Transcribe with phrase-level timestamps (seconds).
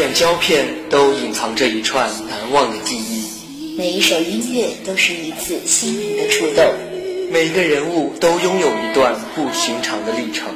[0.00, 6.64] 卷胶片都隐藏着一串难忘的记忆，每一首音乐都是一次心灵的触动，
[7.30, 10.46] 每一个人物都拥有一段不寻常的历程，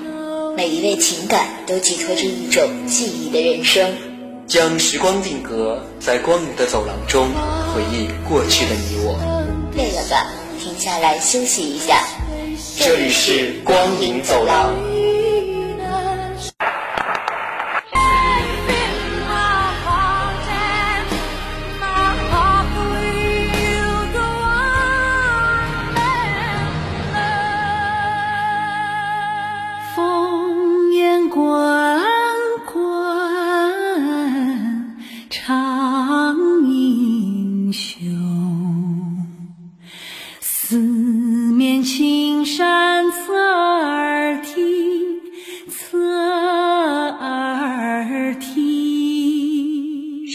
[0.57, 3.93] 每一位情感都寄托着一种记忆的人生。
[4.47, 7.29] 将时光定格在光影的走廊中，
[7.75, 9.19] 回忆过去的你我。
[9.77, 10.27] 累了吧，
[10.59, 12.03] 停下来休息一下。
[12.79, 14.75] 这里是光影走廊。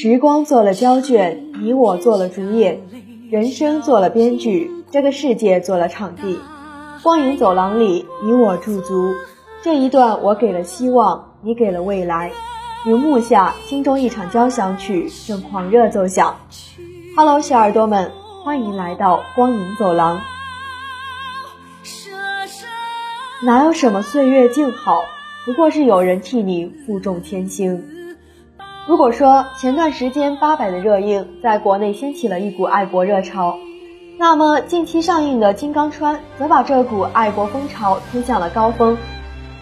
[0.02, 2.80] 时光做了胶卷，你我做了主演，
[3.30, 6.39] 人生做了编剧，这个世界做了场地。
[7.03, 9.14] 光影走廊里，你我驻足。
[9.61, 12.31] 这一段，我给了希望，你给了未来。
[12.86, 16.34] 荧幕下，心中一场交响曲正狂热奏响。
[17.17, 18.13] Hello，小耳朵们，
[18.45, 20.22] 欢迎来到光影走廊。
[23.44, 25.03] 哪有什么岁月静好，
[25.45, 27.98] 不过是有人替你负重前行。
[28.89, 33.59] 如果说前段时间八佰的热映在国内掀起了一股爱国热潮，
[34.17, 38.97] 那么近期上映的《金刚川》则把这股爱国风潮推向了高峰。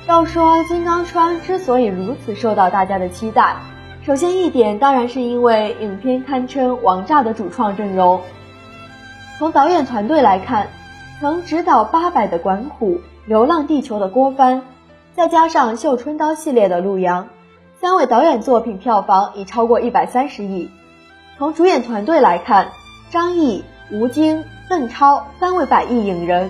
[0.08, 3.58] 要说《金刚川》之所以如此受到大家的期待，
[4.02, 8.22] 首先一点当然是因为影片堪称王炸的主创阵容。
[9.38, 10.70] 从导演团队来看，
[11.20, 12.96] 曾执导八佰的管虎、
[13.26, 14.62] 《流浪地球》的郭帆，
[15.14, 17.28] 再加上《绣春刀》系列的陆阳。
[17.80, 20.72] 三位导演作品票房已超过一百三十亿。
[21.38, 22.72] 从主演团队来看，
[23.12, 26.50] 张译、吴京、邓超三位百亿影人，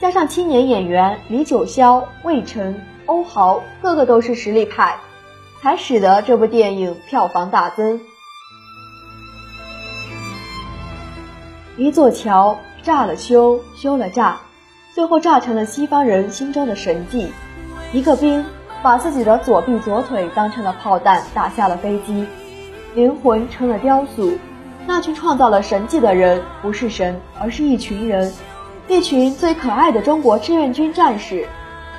[0.00, 4.98] 加上青年演员李九霄、魏晨、欧豪，个个都是实力派，
[5.62, 8.00] 才使得这部电影票房大增。
[11.76, 14.40] 一座桥炸了修，修了炸，
[14.96, 17.30] 最后炸成了西方人心中的神迹。
[17.92, 18.44] 一个兵。
[18.82, 22.26] 把自己的左臂、左腿当成了炮弹，打下了飞机，
[22.94, 24.38] 灵魂成了雕塑。
[24.86, 28.32] 那群创造了神迹的人，不是神，而是一群人，
[28.86, 31.46] 一群最可爱的中国志愿军战士。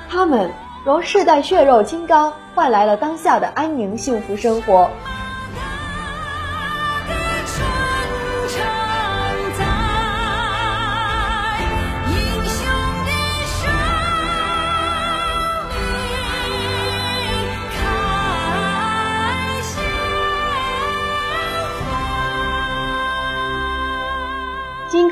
[0.08, 0.50] 他们
[0.86, 4.88] 用世代血肉金刚换来了当下的安宁幸福生活。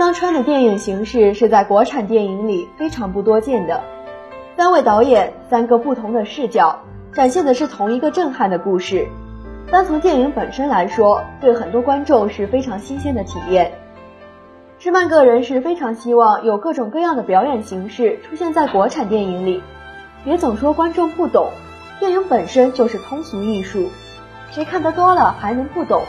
[0.06, 3.82] 金刚川的电影形式是在国产电影里非常不多见的，
[4.56, 6.78] 三位导演，三个不同的视角，
[7.12, 9.08] 展现的是同一个震撼的故事。
[9.68, 13.72] 单从电影本身来说，对很多观众是非常新鲜的体验。
[14.78, 19.60] 芝曼个人是非常希望有各种各样的表演形式出现在国产电影里，
[20.22, 21.50] 别总说观众不懂，
[21.98, 23.88] 电影本身就是通俗艺术，
[24.52, 26.04] 谁看得多了还能不懂？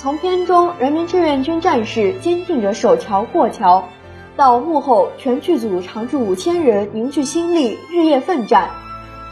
[0.00, 3.88] 从片中人民志愿军战士坚定着守桥过桥，
[4.36, 8.70] 到幕后全剧组常驻五千人凝聚心力日夜奋战，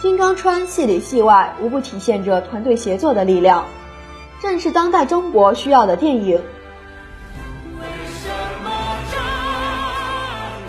[0.02, 3.64] 金刚川戏里戏外无不体现着团队协作的力量，
[4.42, 6.40] 正是当代中国需要的电影。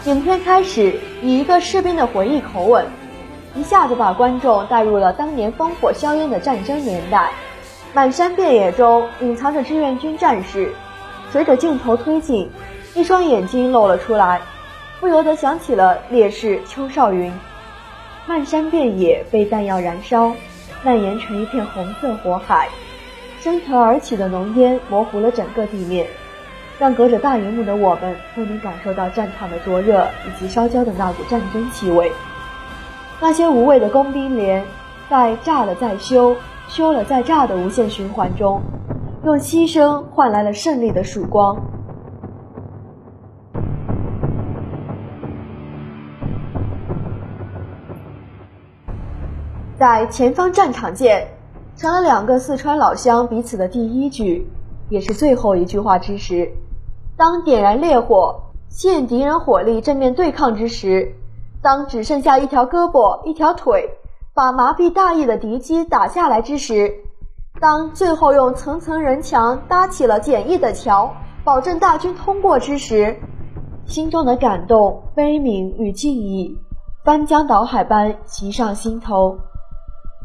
[0.06, 2.86] 影片开始以一个士兵的回忆口吻，
[3.56, 7.32] 一下子把观众带入了当年烽火硝烟的战争年代。
[7.94, 10.72] 满山遍野中隐藏着志愿军战士，
[11.32, 12.50] 随着镜头推进，
[12.94, 14.40] 一双眼睛露了出来，
[15.00, 17.32] 不由得想起了烈士邱少云。
[18.28, 20.34] 漫山遍野被弹药燃烧，
[20.84, 22.68] 蔓延成一片红色火海，
[23.40, 26.06] 升腾而起的浓烟模糊了整个地面，
[26.78, 32.12] 让隔着大荧幕的我们都能感受到战场的灼热以及烧焦的那股战争气味。
[33.20, 34.64] 那些无畏的工兵连，
[35.10, 36.36] 在炸了再修。
[36.68, 38.62] 修了再炸的无限循环中，
[39.24, 41.58] 用牺牲换来了胜利的曙光。
[49.80, 51.28] 在前方战场见，
[51.76, 54.50] 成了两个四川老乡彼此的第一句，
[54.90, 56.52] 也是最后一句话之时。
[57.16, 61.14] 当点燃烈火，吸引敌人火力正面对抗之时，
[61.62, 63.98] 当只剩下一条胳膊、一条腿。
[64.38, 66.94] 把麻痹大意的敌机打下来之时，
[67.60, 71.12] 当最后用层层人墙搭起了简易的桥，
[71.44, 73.18] 保证大军通过之时，
[73.88, 76.56] 心中的感动、悲悯与敬意，
[77.04, 79.40] 翻江倒海般袭上心头。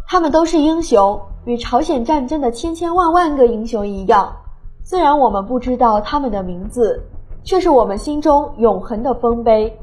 [0.06, 4.36] 他们都是英雄，与朝鲜战争的千千万万个英雄一样。
[4.84, 7.02] 虽然我们不知道他们的名字，
[7.44, 9.78] 却是我们心中永恒的丰碑。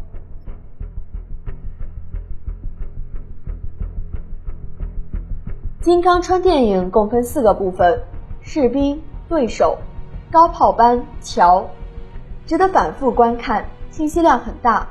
[5.81, 8.01] 金刚川电影共分四个部分：
[8.41, 9.77] 士兵、对手、
[10.29, 11.67] 高炮班、桥，
[12.45, 14.89] 值得反复观看，信息量很大。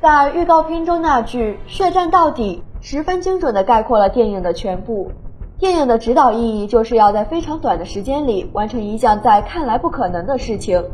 [0.00, 5.10] 在预告片中那句“血战到底”，十分精准地概括了电影的全部。
[5.58, 10.84] 电影的指导意义就是要在非常短的时间里完成一项在看来不可能的事情。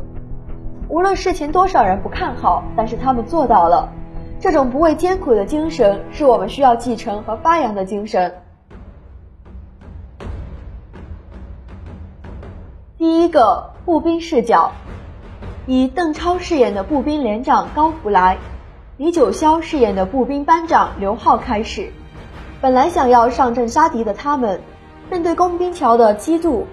[0.89, 3.89] 无论事情多少人不看好，但是他们做到了。
[4.39, 8.33] 这种不畏艰苦的精神，是我们需要继承和发扬的精神。
[13.03, 14.71] 第一个步兵视角，
[15.67, 18.37] 以邓超饰演的步兵连长高福来，
[18.95, 21.91] 李九霄饰演的步兵班长刘浩开始。
[22.61, 24.61] 本来想要上阵杀敌的他们，
[25.09, 26.65] 面对工兵桥的几度，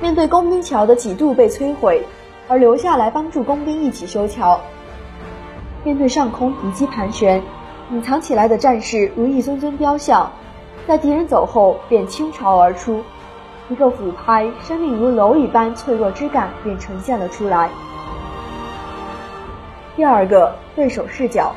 [0.00, 2.06] 面对工兵桥的几度被摧毁，
[2.48, 4.58] 而留下来帮助工兵一起修桥。
[5.84, 7.42] 面对上空敌机盘旋，
[7.90, 10.32] 隐藏起来的战士如一尊尊雕像，
[10.88, 13.02] 在敌人走后便倾巢而出。
[13.74, 17.68] 一个俯拍，生命如蝼蚁般脆弱之感便呈现了出来。
[19.96, 21.56] 第二个对手视角，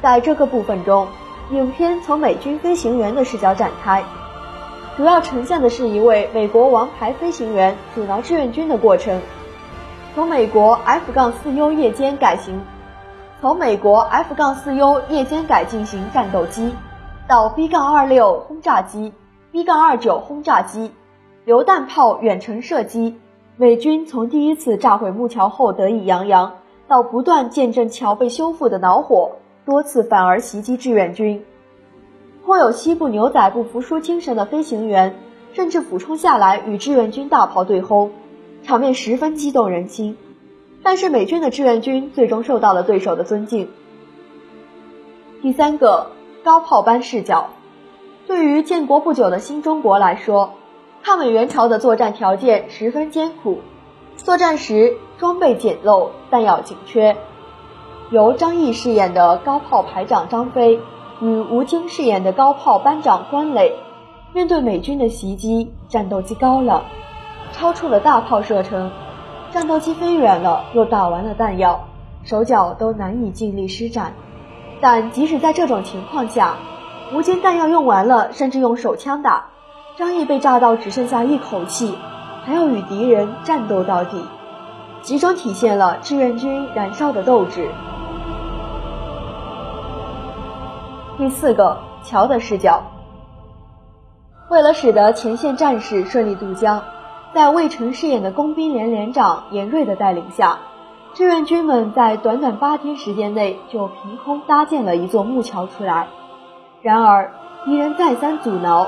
[0.00, 1.08] 在这个部分中，
[1.50, 4.04] 影片从美军飞行员的视角展开，
[4.96, 9.20] 主要呈现的是一位美国王牌飞行员阻挠志愿军的过程，
[10.14, 12.60] 从美国 F-4U 夜间改型，
[13.40, 16.72] 从美国 F-4U 夜间改进型战斗机，
[17.26, 19.12] 到 B-26 轰炸机、
[19.50, 20.92] B-29 轰炸机。
[21.46, 23.16] 榴弹炮远程射击，
[23.56, 31.42] 美军从第一次炸毁木桥后得意洋洋，到不断见证桥被修复的恼火，多次反而袭击志愿军，
[32.44, 35.16] 颇有西部牛仔不服输精神的飞行员，
[35.54, 38.10] 甚至俯冲下来与志愿军大炮对轰，
[38.62, 40.18] 场面十分激动人心。
[40.82, 43.70] 但是美军的志愿军最终受到了对手的尊敬。
[45.40, 46.10] 第三个
[46.44, 47.48] 高炮班视角，
[48.26, 50.50] 对于建国不久的新中国来说。
[51.02, 53.60] 抗美援朝的作战条件十分艰苦，
[54.18, 57.16] 作战时装备简陋，弹药紧缺。
[58.10, 60.78] 由张译饰演的高炮排长张飞
[61.20, 63.76] 与吴京饰演的高炮班长关磊，
[64.34, 66.84] 面对美军的袭击，战斗机高了，
[67.52, 68.90] 超出了大炮射程，
[69.52, 71.88] 战斗机飞远了，又打完了弹药，
[72.24, 74.12] 手脚都难以尽力施展。
[74.82, 76.56] 但即使在这种情况下，
[77.14, 79.46] 吴京弹药用完了，甚至用手枪打。
[80.00, 81.94] 张毅被炸到只剩下一口气，
[82.42, 84.24] 还要与敌人战斗到底，
[85.02, 87.68] 集中体现了志愿军燃烧的斗志。
[91.18, 92.82] 第四个桥的视角，
[94.48, 96.82] 为了使得前线战士顺利渡江，
[97.34, 100.60] 在魏晨饰演的工兵连连长严瑞的带领下，
[101.12, 106.08] 志愿军们在短短八天时间内就凭空搭建了一座木桥出来。
[106.80, 107.32] 然而
[107.66, 108.86] 敌人再三阻挠。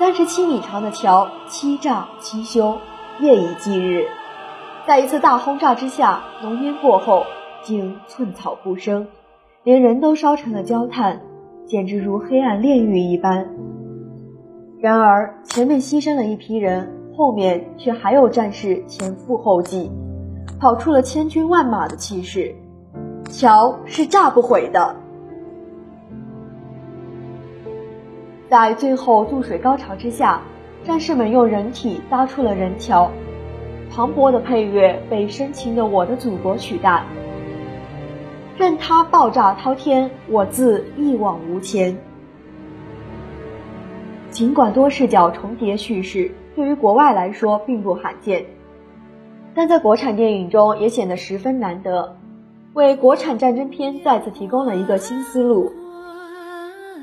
[0.00, 2.78] 三十七米长的桥，七炸七修，
[3.20, 4.06] 夜以继日，
[4.86, 7.26] 在一次大轰炸之下，浓烟过后
[7.62, 9.08] 竟寸草不生，
[9.62, 11.20] 连人都烧成了焦炭，
[11.66, 13.46] 简直如黑暗炼狱一般。
[14.78, 19.92] 然而前面牺牲了一批人，后面却还有战士前赴后继，
[20.58, 22.54] 跑出了千军万马的气势。
[23.28, 24.96] 桥是炸不毁的。
[28.50, 30.40] 在最后渡水高潮之下，
[30.82, 33.08] 战士们用人体搭出了人桥，
[33.94, 37.04] 磅礴的配乐被深情的《我的祖国》取代。
[38.58, 41.96] 任它爆炸滔天，我自一往无前。
[44.30, 48.44] 尽管多视角重叠叙事对于国外来说并不罕见，
[49.54, 52.16] 但在国产电影中也显得十分难得，
[52.72, 55.72] 为国产战争片再次提供了一个新思路。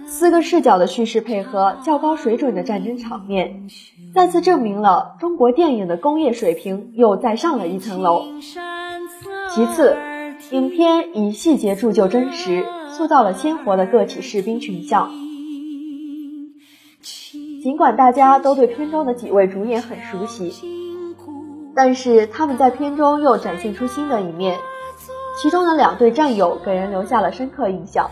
[0.07, 3.67] 四个视角的叙事配合较高水准的战争场面，
[4.15, 8.23] 再次证明了中国电影的工业水平又再上了一层楼。
[9.53, 9.97] 其次，
[10.51, 15.11] 影片以细节铸就真实，塑造了鲜活的个体士兵群像。
[17.61, 20.53] 尽管大家都对片中的几位主演很熟悉，
[21.75, 24.57] 但是他们在片中又展现出新的一面。
[25.41, 28.09] 其中的两对战友给人留下了深刻印象。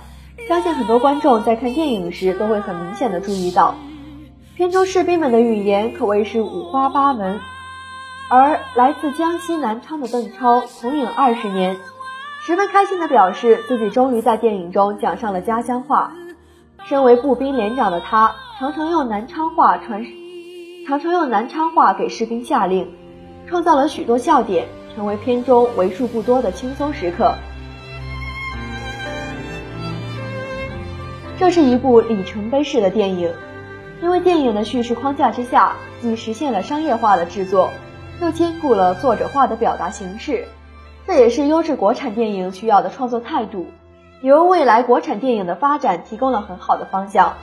[0.48, 3.74] 相信很多观众在看电影时都会很明显的注意到，
[4.56, 7.40] 片中士兵们的语言可谓是五花八门，
[8.30, 11.78] 而来自江西南昌的邓超从影二十年，
[12.42, 16.14] 十分开心地表示自己终于在电影中讲上了家乡话。
[16.86, 20.06] 身为步兵连长的他，常常用南昌话传，
[20.88, 22.94] 常常用南昌话给士兵下令，
[23.48, 27.34] 创造了许多笑点，成为片中为数不多的轻松时刻。
[31.38, 33.32] 这是一部里程碑式的电影，
[34.02, 37.72] 因为电影的叙事框架之下，既实现了商业化的制作，
[38.22, 40.48] 又兼顾了作者化的表达形式，
[41.06, 43.68] 这也是优质国产电影需要的创作态度。
[44.22, 47.34] 也为未来国产电影的发展提供了很好的方向。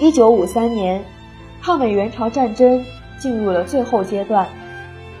[0.00, 1.04] 一九五三年，
[1.62, 2.82] 抗美援朝战争
[3.18, 4.48] 进入了最后阶段，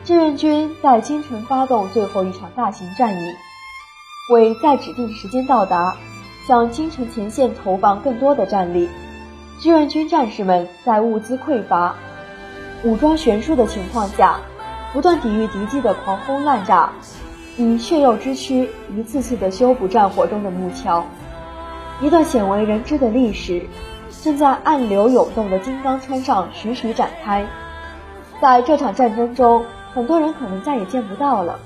[0.04, 3.34] 志愿军在京城发动最后一场大型战役，
[4.32, 5.96] 为在指定时间到达，
[6.46, 8.88] 向京城前线投放更多的战力。
[9.60, 11.94] 志愿军战士们在物资匮乏、
[12.82, 14.38] 武装悬殊的情况下。
[14.92, 16.92] 不断抵御敌机的狂轰滥炸，
[17.56, 21.02] 以血肉之躯一次次的修补战火中的木桥。
[22.02, 23.64] 一段鲜为人知的历史，
[24.22, 27.46] 正在暗流涌动的金刚川上徐徐展开。
[28.38, 31.58] 在这场战争中，很多人可能再也见不到了，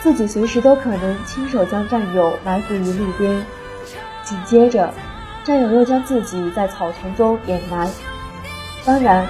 [0.00, 3.44] 自己随时都可能亲手将战友埋伏于路边。
[4.22, 4.94] 紧接着，
[5.42, 7.90] 战友又将自己在草丛中掩埋。
[8.84, 9.26] 当然，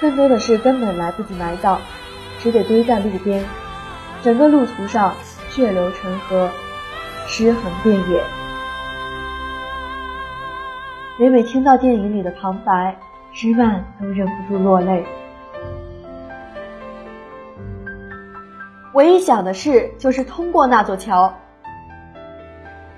[0.00, 1.80] 更多的是根本来不及埋葬。
[2.38, 3.44] 只得堆在路边，
[4.22, 5.14] 整个路途上
[5.50, 6.48] 血流成河，
[7.26, 8.22] 尸横遍野。
[11.18, 12.96] 每每听到电影里的旁白，
[13.32, 15.04] 芝曼都忍不住落泪。
[18.96, 21.34] 唯一想的事就是通过那座桥，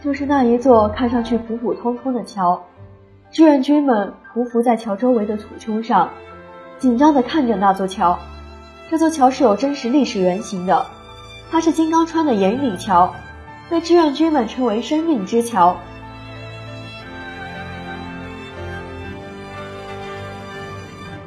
[0.00, 2.64] 就是那一座看上去普普通通的桥。
[3.33, 6.11] 志愿军们匍匐在桥周围的土丘上，
[6.78, 8.17] 紧张地看着那座桥。
[8.88, 10.87] 这座桥是有真实历史原型的，
[11.50, 13.12] 它是金刚川的盐里桥，
[13.69, 15.76] 被志愿军们称为“生命之桥”。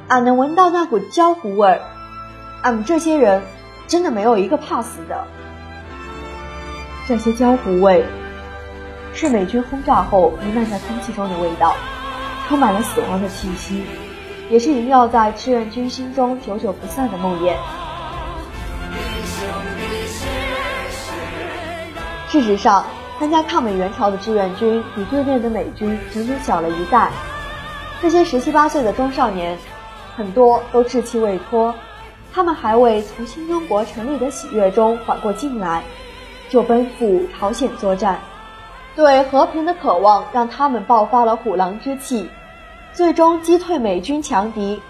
[0.07, 1.81] 俺能闻到那股焦糊味儿，
[2.61, 3.41] 俺们这些人
[3.91, 5.27] 真的没有一个怕死的。
[7.09, 8.05] 这些焦糊味，
[9.13, 11.75] 是美军轰炸后弥漫在空气中的味道，
[12.47, 13.83] 充满了死亡的气息。
[14.49, 17.53] 也是萦绕在志愿军心中久久不散的梦魇。
[22.29, 22.85] 事实上，
[23.19, 27.11] 参加抗美援朝的志愿军比对面的美军整整小了一代。
[28.01, 29.57] 这些十七八岁的中少年，
[30.15, 31.75] 很多都稚气未脱，
[32.33, 35.83] 他们还未从新中国成立的喜悦中缓过劲来，
[36.49, 38.19] 就奔赴朝鲜作战。
[38.95, 42.29] 对和平的渴望让他们爆发了虎狼之气。
[42.93, 44.81] 最终击退美军强敌，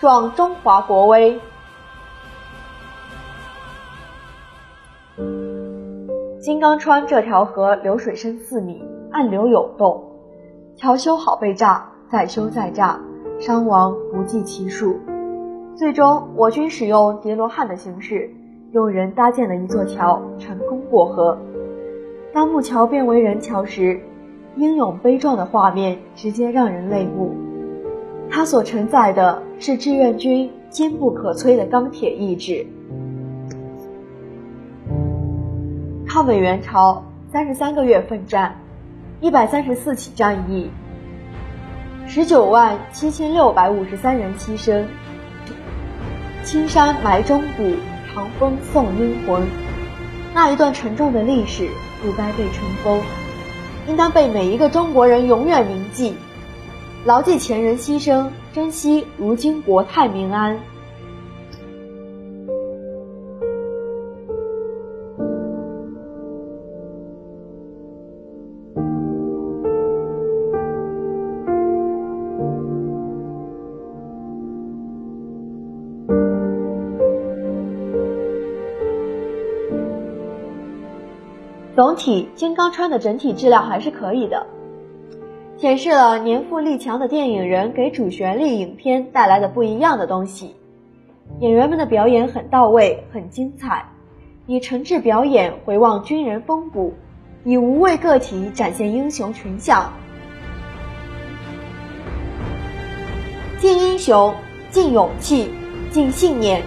[0.00, 1.40] 壮中华国威。
[6.40, 10.12] 金刚川这条河流水深四米，暗流涌动，
[10.76, 13.00] 桥修好被炸，再修再炸，
[13.40, 15.00] 伤亡不计其数。
[15.78, 18.28] 最终，我军使用叠罗汉的形式，
[18.72, 21.38] 用人搭建了一座桥，成功过河。
[22.32, 24.00] 当木桥变为人桥时，
[24.56, 27.32] 英勇悲壮的画面直接让人泪目，
[28.28, 32.66] 它所承载的是志愿军坚不可摧的钢铁意志。
[36.08, 38.56] 抗美援朝三十三个月奋战，
[39.20, 40.72] 一百三十四起战役，
[42.04, 44.82] 十九万七千六百五十三人牺牲。
[46.50, 47.74] 青山埋忠骨，
[48.14, 49.46] 长风送英魂。
[50.32, 51.68] 那一段沉重的历史
[52.02, 52.98] 不该被尘封。
[53.86, 56.14] 应当被每一个中国人永远铭记，
[57.04, 60.58] 牢记前人牺牲，珍惜如今国泰民安。
[81.78, 84.48] 总体，金刚川的整体质量还是可以的，
[85.58, 90.56] 显示了年富力强的电影人给主旋律影片带来的不一样的东西。
[91.38, 93.88] 演员们的表演很到位，很精彩，
[94.48, 96.94] 以诚挚表演回望军人风骨，
[97.44, 99.92] 以无畏个体展现英雄群像。
[103.60, 104.34] 敬英雄，
[104.72, 105.48] 敬勇气，
[105.92, 106.60] 敬信念。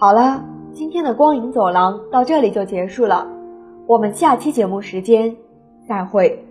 [0.00, 0.42] 好了，
[0.72, 3.26] 今天的光影走廊到这里就结束了，
[3.86, 5.36] 我们下期节目时间
[5.86, 6.42] 再会。